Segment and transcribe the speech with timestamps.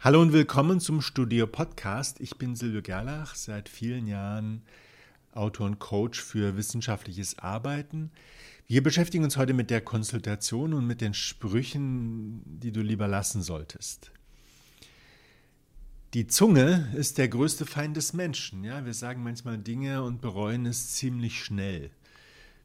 [0.00, 2.20] Hallo und willkommen zum Studio Podcast.
[2.20, 4.62] Ich bin Silvio Gerlach, seit vielen Jahren
[5.32, 8.12] Autor und Coach für wissenschaftliches Arbeiten.
[8.68, 13.42] Wir beschäftigen uns heute mit der Konsultation und mit den Sprüchen, die du lieber lassen
[13.42, 14.12] solltest.
[16.14, 18.62] Die Zunge ist der größte Feind des Menschen.
[18.62, 21.90] Ja, wir sagen manchmal Dinge und bereuen es ziemlich schnell.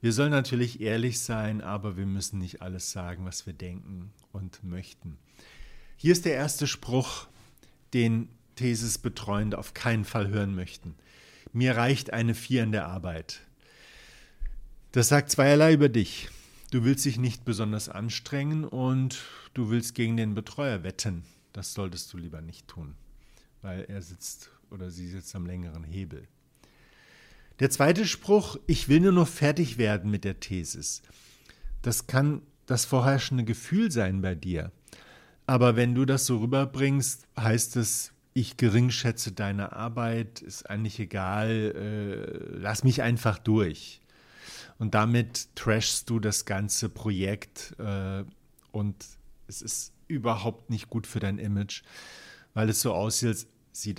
[0.00, 4.64] Wir sollen natürlich ehrlich sein, aber wir müssen nicht alles sagen, was wir denken und
[4.64, 5.18] möchten.
[6.00, 7.26] Hier ist der erste Spruch,
[7.92, 10.94] den Thesis-Betreuende auf keinen Fall hören möchten.
[11.52, 13.40] Mir reicht eine Vier in der Arbeit.
[14.92, 16.28] Das sagt zweierlei über dich.
[16.70, 19.24] Du willst dich nicht besonders anstrengen und
[19.54, 21.24] du willst gegen den Betreuer wetten.
[21.52, 22.94] Das solltest du lieber nicht tun,
[23.60, 26.28] weil er sitzt oder sie sitzt am längeren Hebel.
[27.58, 31.02] Der zweite Spruch, ich will nur noch fertig werden mit der Thesis.
[31.82, 34.70] Das kann das vorherrschende Gefühl sein bei dir.
[35.48, 41.48] Aber wenn du das so rüberbringst, heißt es, ich geringschätze deine Arbeit, ist eigentlich egal,
[41.74, 44.02] äh, lass mich einfach durch.
[44.78, 48.24] Und damit trashst du das ganze Projekt äh,
[48.72, 48.94] und
[49.46, 51.82] es ist überhaupt nicht gut für dein Image,
[52.52, 53.46] weil es so aussieht,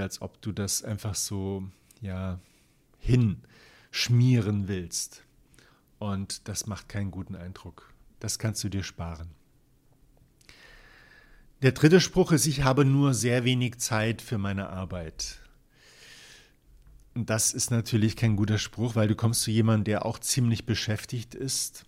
[0.00, 1.64] als ob du das einfach so,
[2.02, 2.38] ja,
[2.98, 5.24] hinschmieren willst.
[5.98, 7.94] Und das macht keinen guten Eindruck.
[8.20, 9.30] Das kannst du dir sparen.
[11.60, 15.40] Der dritte Spruch ist, ich habe nur sehr wenig Zeit für meine Arbeit.
[17.14, 20.66] Und das ist natürlich kein guter Spruch, weil du kommst zu jemandem, der auch ziemlich
[20.66, 21.84] beschäftigt ist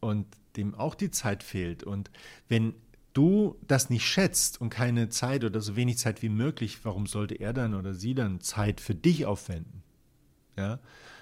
[0.00, 1.84] und dem auch die Zeit fehlt.
[1.84, 2.10] Und
[2.48, 2.74] wenn
[3.12, 7.36] du das nicht schätzt und keine Zeit oder so wenig Zeit wie möglich, warum sollte
[7.36, 9.84] er dann oder sie dann Zeit für dich aufwenden?
[10.58, 10.80] Ja?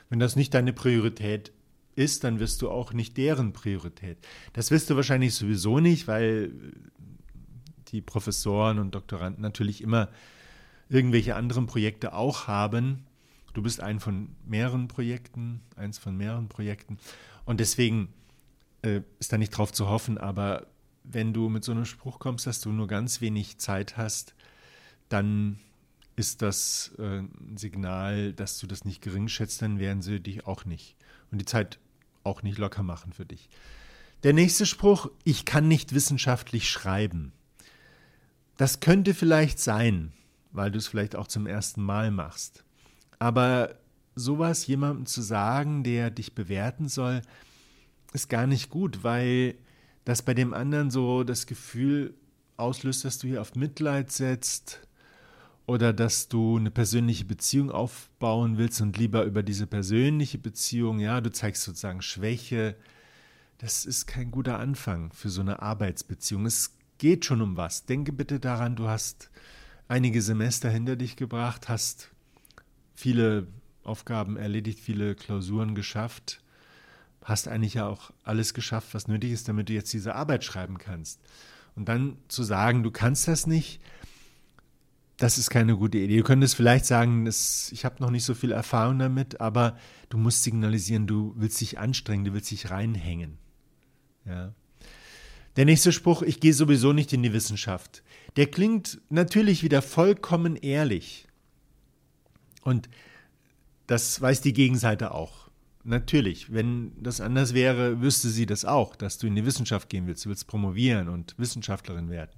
[0.09, 1.53] Wenn das nicht deine Priorität
[1.95, 4.19] ist, dann wirst du auch nicht deren Priorität.
[4.53, 6.53] Das wirst du wahrscheinlich sowieso nicht, weil
[7.89, 10.09] die Professoren und Doktoranden natürlich immer
[10.89, 13.07] irgendwelche anderen Projekte auch haben.
[13.53, 16.99] Du bist ein von mehreren Projekten, eins von mehreren Projekten.
[17.45, 18.09] Und deswegen
[18.83, 20.67] äh, ist da nicht drauf zu hoffen, aber
[21.05, 24.35] wenn du mit so einem Spruch kommst, dass du nur ganz wenig Zeit hast,
[25.09, 25.59] dann
[26.17, 30.47] ist das äh, ein Signal, dass du das nicht gering schätzt, dann werden sie dich
[30.47, 30.97] auch nicht.
[31.31, 31.79] Und die Zeit
[32.23, 33.49] auch nicht locker machen für dich.
[34.23, 37.33] Der nächste Spruch, ich kann nicht wissenschaftlich schreiben.
[38.57, 40.13] Das könnte vielleicht sein,
[40.53, 42.65] weil du es vielleicht auch zum ersten Mal machst.
[43.19, 43.75] Aber
[44.15, 47.23] sowas jemandem zu sagen, der dich bewerten soll,
[48.13, 49.57] ist gar nicht gut, weil
[50.05, 52.15] das bei dem anderen so das Gefühl
[52.57, 54.87] auslöst, dass du hier auf Mitleid setzt
[55.67, 61.21] oder dass du eine persönliche Beziehung aufbauen willst und lieber über diese persönliche Beziehung, ja,
[61.21, 62.77] du zeigst sozusagen Schwäche.
[63.59, 66.47] Das ist kein guter Anfang für so eine Arbeitsbeziehung.
[66.47, 67.87] Es geht schon um was.
[67.87, 69.31] Denke bitte daran, du hast
[69.89, 72.11] einige Semester hinter dich gebracht, hast
[72.95, 73.47] viele
[73.83, 76.43] Aufgaben erledigt, viele Klausuren geschafft,
[77.23, 80.79] hast eigentlich ja auch alles geschafft, was nötig ist, damit du jetzt diese Arbeit schreiben
[80.79, 81.21] kannst.
[81.75, 83.81] Und dann zu sagen, du kannst das nicht,
[85.17, 86.19] das ist keine gute Idee.
[86.19, 89.77] Du könntest vielleicht sagen, das, ich habe noch nicht so viel Erfahrung damit, aber
[90.09, 93.39] du musst signalisieren, du willst dich anstrengen, du willst dich reinhängen.
[94.25, 94.55] Ja.
[95.57, 98.03] Der nächste Spruch, ich gehe sowieso nicht in die Wissenschaft.
[98.37, 101.29] Der klingt natürlich wieder vollkommen ehrlich.
[102.63, 102.89] Und
[103.87, 105.49] das weiß die Gegenseite auch.
[105.85, 110.07] Natürlich, wenn das anders wäre, wüsste sie das auch, dass du in die Wissenschaft gehen
[110.07, 112.33] willst, du willst promovieren und Wissenschaftlerin werden.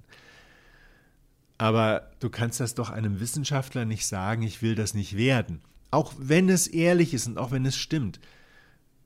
[1.57, 5.61] Aber du kannst das doch einem Wissenschaftler nicht sagen, ich will das nicht werden.
[5.89, 8.19] Auch wenn es ehrlich ist und auch wenn es stimmt.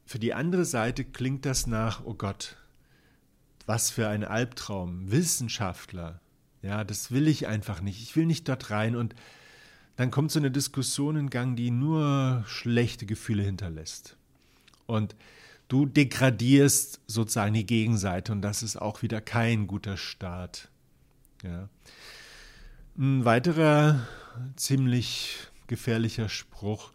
[0.05, 2.57] Für die andere Seite klingt das nach, oh Gott,
[3.71, 5.09] was für ein Albtraum.
[5.11, 6.19] Wissenschaftler.
[6.61, 8.01] Ja, das will ich einfach nicht.
[8.01, 8.97] Ich will nicht dort rein.
[8.97, 9.15] Und
[9.95, 14.17] dann kommt so eine Diskussion in Gang, die nur schlechte Gefühle hinterlässt.
[14.87, 15.15] Und
[15.69, 20.67] du degradierst sozusagen die Gegenseite und das ist auch wieder kein guter Start.
[21.41, 21.69] Ja.
[22.97, 24.05] Ein weiterer
[24.57, 26.91] ziemlich gefährlicher Spruch.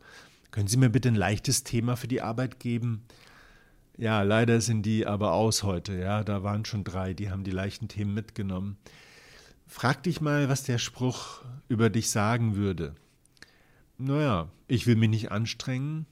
[0.51, 3.07] Können Sie mir bitte ein leichtes Thema für die Arbeit geben?
[3.99, 5.99] Ja, leider sind die aber aus heute.
[5.99, 8.77] Ja, da waren schon drei, die haben die leichten Themen mitgenommen.
[9.67, 12.95] Frag dich mal, was der Spruch über dich sagen würde.
[13.99, 16.07] Naja, ich will mich nicht anstrengen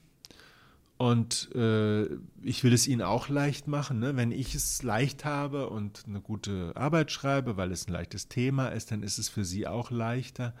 [0.97, 2.05] und äh,
[2.41, 3.99] ich will es ihnen auch leicht machen.
[3.99, 4.15] Ne?
[4.15, 8.69] Wenn ich es leicht habe und eine gute Arbeit schreibe, weil es ein leichtes Thema
[8.69, 10.55] ist, dann ist es für sie auch leichter.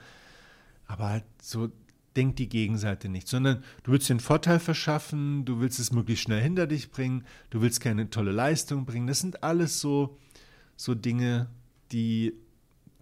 [0.85, 1.71] Aber halt so
[2.15, 6.41] denkt die Gegenseite nicht, sondern du willst den Vorteil verschaffen, du willst es möglichst schnell
[6.41, 9.07] hinter dich bringen, du willst keine tolle Leistung bringen.
[9.07, 10.17] Das sind alles so,
[10.75, 11.49] so Dinge,
[11.91, 12.33] die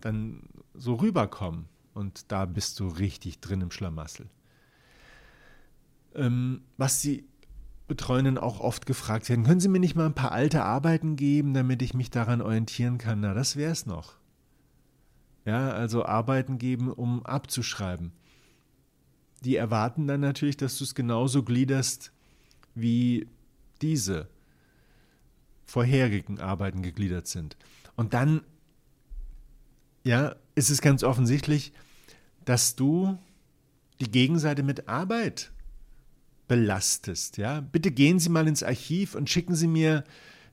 [0.01, 0.41] dann
[0.73, 1.65] so rüberkommen.
[1.93, 4.27] Und da bist du richtig drin im Schlamassel.
[6.15, 7.25] Ähm, was die
[7.87, 11.53] Betreuenden auch oft gefragt werden, können Sie mir nicht mal ein paar alte Arbeiten geben,
[11.53, 13.19] damit ich mich daran orientieren kann?
[13.19, 14.15] Na, das wäre es noch.
[15.45, 18.13] Ja, also Arbeiten geben, um abzuschreiben.
[19.43, 22.11] Die erwarten dann natürlich, dass du es genauso gliederst
[22.75, 23.27] wie
[23.81, 24.27] diese
[25.65, 27.57] vorherigen Arbeiten gegliedert sind.
[27.95, 28.41] Und dann,
[30.03, 31.73] ja, ist es ganz offensichtlich,
[32.45, 33.17] dass du
[33.99, 35.51] die Gegenseite mit Arbeit
[36.47, 37.37] belastest.
[37.37, 37.61] Ja?
[37.61, 40.03] Bitte gehen Sie mal ins Archiv und schicken Sie mir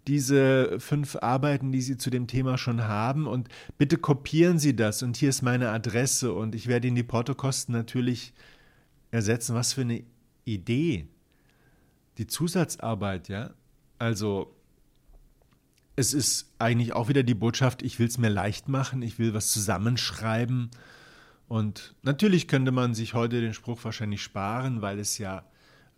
[0.07, 5.03] diese fünf Arbeiten, die Sie zu dem Thema schon haben und bitte kopieren Sie das
[5.03, 8.33] und hier ist meine Adresse und ich werde Ihnen die Portokosten natürlich
[9.11, 9.55] ersetzen.
[9.55, 10.05] Was für eine
[10.45, 11.09] Idee.
[12.19, 13.51] Die Zusatzarbeit, ja.
[13.99, 14.55] Also
[15.97, 19.35] es ist eigentlich auch wieder die Botschaft, ich will es mir leicht machen, ich will
[19.35, 20.71] was zusammenschreiben.
[21.47, 25.45] Und natürlich könnte man sich heute den Spruch wahrscheinlich sparen, weil es ja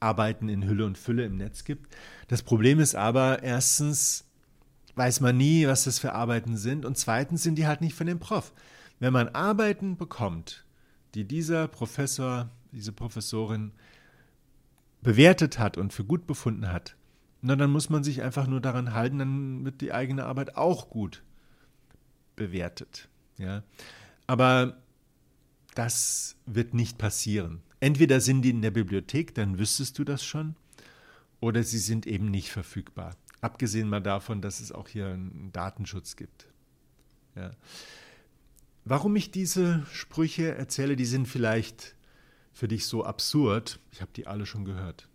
[0.01, 1.95] Arbeiten in Hülle und Fülle im Netz gibt.
[2.27, 4.25] Das Problem ist aber, erstens
[4.97, 8.07] weiß man nie, was das für Arbeiten sind und zweitens sind die halt nicht von
[8.07, 8.53] dem Prof.
[8.99, 10.65] Wenn man Arbeiten bekommt,
[11.15, 13.73] die dieser Professor, diese Professorin
[15.03, 16.97] bewertet hat und für gut befunden hat,
[17.41, 20.91] na, dann muss man sich einfach nur daran halten, dann wird die eigene Arbeit auch
[20.91, 21.23] gut
[22.37, 23.09] bewertet.
[23.37, 23.65] Ja?
[24.29, 24.81] Aber
[25.75, 27.63] das wird nicht passieren.
[27.81, 30.55] Entweder sind die in der Bibliothek, dann wüsstest du das schon,
[31.41, 33.17] oder sie sind eben nicht verfügbar.
[33.41, 36.47] Abgesehen mal davon, dass es auch hier einen Datenschutz gibt.
[37.35, 37.51] Ja.
[38.85, 41.97] Warum ich diese Sprüche erzähle, die sind vielleicht
[42.53, 43.81] für dich so absurd.
[43.91, 45.09] Ich habe die alle schon gehört.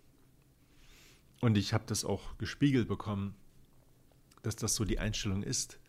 [1.39, 3.35] Und ich habe das auch gespiegelt bekommen,
[4.41, 5.79] dass das so die Einstellung ist.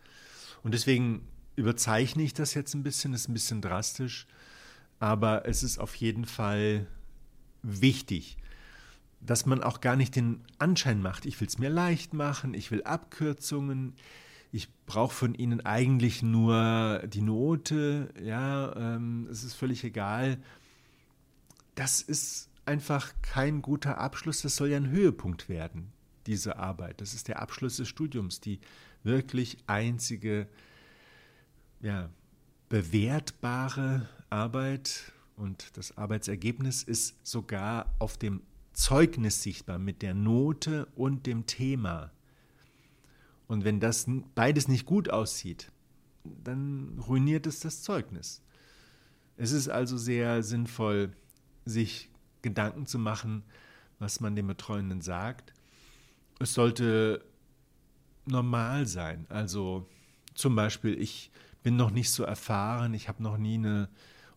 [0.63, 4.27] Und deswegen überzeichne ich das jetzt ein bisschen, ist ein bisschen drastisch
[4.99, 6.87] aber es ist auf jeden Fall
[7.63, 8.37] wichtig,
[9.21, 12.71] dass man auch gar nicht den Anschein macht, ich will es mir leicht machen, ich
[12.71, 13.93] will Abkürzungen,
[14.51, 20.39] ich brauche von ihnen eigentlich nur die Note, ja, ähm, es ist völlig egal.
[21.79, 25.93] Das ist einfach kein guter Abschluss, das soll ja ein Höhepunkt werden,
[26.27, 26.99] diese Arbeit.
[26.99, 28.59] Das ist der Abschluss des Studiums, die
[29.03, 30.49] wirklich einzige,
[31.79, 32.09] ja,
[32.67, 38.41] bewertbare Arbeit und das Arbeitsergebnis ist sogar auf dem
[38.73, 42.11] Zeugnis sichtbar mit der Note und dem Thema.
[43.47, 44.05] Und wenn das
[44.35, 45.71] beides nicht gut aussieht,
[46.25, 48.41] dann ruiniert es das Zeugnis.
[49.37, 51.13] Es ist also sehr sinnvoll,
[51.65, 52.09] sich
[52.41, 53.43] Gedanken zu machen,
[53.99, 55.53] was man dem Betreuenden sagt.
[56.39, 57.23] Es sollte
[58.25, 59.25] normal sein.
[59.29, 59.87] Also
[60.33, 61.31] zum Beispiel, ich
[61.63, 63.89] bin noch nicht so erfahren, ich habe noch nie eine,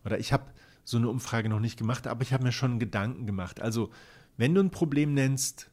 [0.03, 0.51] oder ich habe
[0.83, 3.61] so eine Umfrage noch nicht gemacht, aber ich habe mir schon Gedanken gemacht.
[3.61, 3.91] Also,
[4.35, 5.69] wenn du ein Problem nennst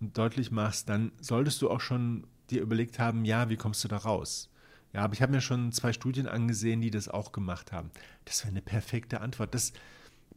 [0.00, 3.88] und deutlich machst, dann solltest du auch schon dir überlegt haben, ja, wie kommst du
[3.88, 4.50] da raus?
[4.92, 7.90] Ja, aber ich habe mir schon zwei Studien angesehen, die das auch gemacht haben.
[8.24, 9.54] Das wäre eine perfekte Antwort.
[9.54, 9.72] Das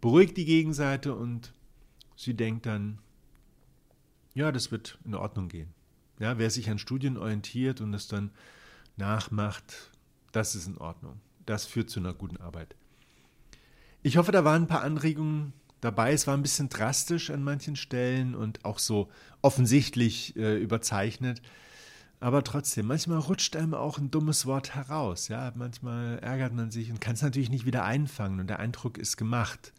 [0.02, 1.54] beruhigt die Gegenseite und
[2.16, 2.98] sie denkt dann,
[4.34, 5.74] ja, das wird in Ordnung gehen.
[6.20, 8.32] Ja, wer sich an Studien orientiert und das dann
[8.98, 9.92] nachmacht,
[10.32, 11.20] das ist in Ordnung.
[11.46, 12.76] Das führt zu einer guten Arbeit.
[14.04, 16.14] Ich hoffe, da waren ein paar Anregungen dabei.
[16.14, 19.10] Es war ein bisschen drastisch an manchen Stellen und auch so
[19.42, 21.42] offensichtlich äh, überzeichnet.
[22.22, 25.28] Aber trotzdem, manchmal rutscht einem auch ein dummes Wort heraus.
[25.28, 29.00] Ja, manchmal ärgert man sich und kann es natürlich nicht wieder einfangen und der Eindruck
[29.00, 29.74] ist gemacht.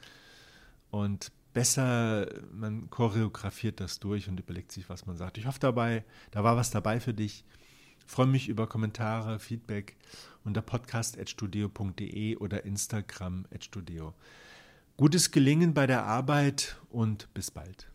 [0.91, 5.39] Und besser, man choreografiert das durch und überlegt sich, was man sagt.
[5.39, 7.45] Ich hoffe dabei, da war was dabei für dich.
[8.01, 9.97] Ich freue mich über Kommentare, Feedback
[10.43, 14.15] unter podcast.studio.de oder Instagram.studio.
[14.97, 17.92] Gutes Gelingen bei der Arbeit und bis bald.